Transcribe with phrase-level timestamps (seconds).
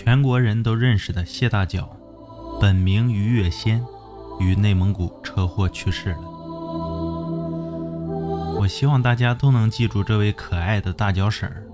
[0.00, 1.96] 全国人都认识的谢大脚，
[2.60, 3.84] 本名于月仙，
[4.38, 6.20] 于内蒙古车祸去世了。
[8.60, 11.64] 我希望大家都能记住这位可爱的大脚婶儿。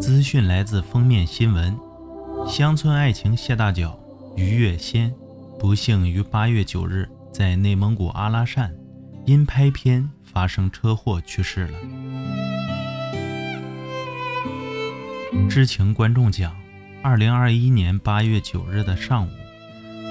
[0.00, 1.78] 资讯来自封面新闻：
[2.48, 3.96] 乡村爱情谢大脚
[4.34, 5.14] 于月仙，
[5.60, 8.74] 不幸于八月九日在内蒙古阿拉善
[9.26, 11.78] 因拍片发生车祸去世了。
[15.48, 16.54] 知情观众讲，
[17.02, 19.30] 二零二一年八月九日的上午，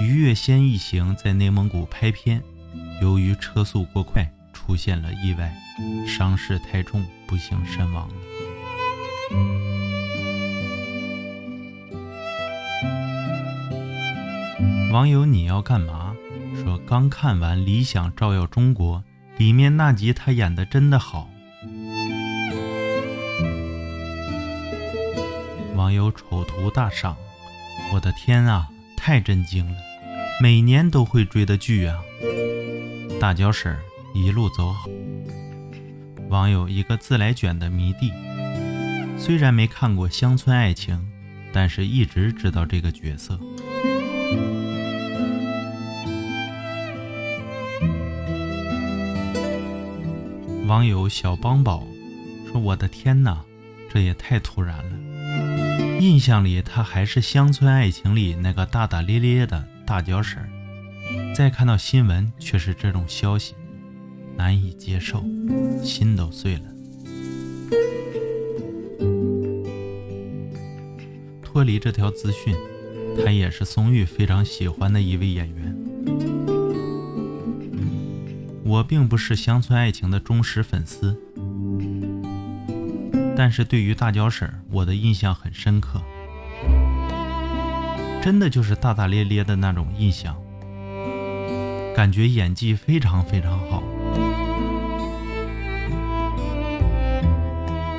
[0.00, 2.42] 于月仙一行在内蒙古拍片，
[3.02, 5.54] 由于车速过快，出现了意外，
[6.06, 8.14] 伤势太重，不幸身亡了。
[14.92, 16.14] 网友你要干嘛？
[16.54, 19.02] 说刚看完《理想照耀中国》，
[19.38, 21.28] 里面那集他演的真的好。
[25.74, 27.16] 网友丑图大赏，
[27.92, 29.76] 我的天啊，太震惊了！
[30.40, 32.00] 每年都会追的剧啊！
[33.20, 33.80] 大脚婶儿
[34.14, 34.88] 一路走好。
[36.28, 38.12] 网友一个自来卷的迷弟，
[39.18, 40.96] 虽然没看过《乡村爱情》，
[41.52, 43.38] 但是一直知道这个角色。
[50.66, 51.84] 网友小邦宝
[52.50, 53.44] 说：“我的天哪，
[53.92, 55.63] 这也太突然了！
[56.00, 60.48] 印象里他还是《乡村爱情》里那个大大咧咧的大脚婶儿，
[61.34, 63.54] 再看到新闻却是这种消息，
[64.36, 65.24] 难以接受，
[65.82, 66.62] 心都碎了。”
[71.42, 72.54] 脱离这条资讯，
[73.24, 75.76] 他也是宋玉非常喜欢的一位演员。
[78.64, 81.16] 我并不是《乡村爱情》的忠实粉丝，
[83.36, 86.00] 但是对于大脚婶，我的印象很深刻，
[88.22, 90.36] 真的就是大大咧咧的那种印象，
[91.96, 93.82] 感觉演技非常非常好。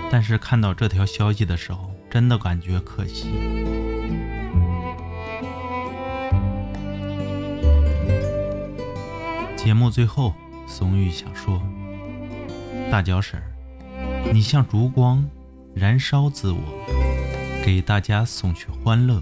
[0.10, 3.30] 但是看到这条消息的时候，真的感觉可惜。
[9.56, 10.34] 节目最后。
[10.68, 11.62] 宋玉想说
[12.92, 13.46] ：“大脚婶儿，
[14.34, 15.28] 你像烛光，
[15.74, 16.60] 燃烧自我，
[17.66, 19.22] 给大家送去欢乐；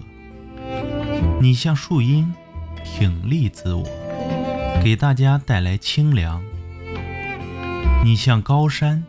[1.40, 2.32] 你像树荫，
[2.84, 3.84] 挺立自我，
[4.82, 6.40] 给大家带来清凉；
[8.04, 9.04] 你像高山，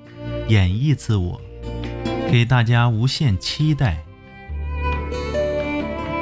[0.47, 1.41] 演绎自我，
[2.31, 3.97] 给大家无限期待；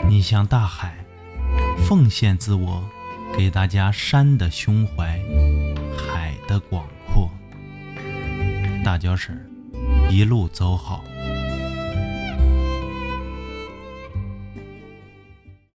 [0.08, 0.96] 你像大海，
[1.86, 2.84] 奉献自我，
[3.38, 5.20] 给大家山的胸怀。”
[5.96, 7.30] 海的广阔，
[8.84, 9.36] 大脚婶
[10.14, 11.04] 一路走好。